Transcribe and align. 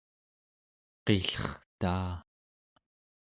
qillertaa 1.05 2.11